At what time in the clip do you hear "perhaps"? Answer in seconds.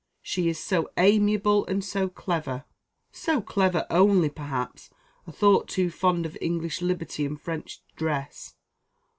4.29-4.89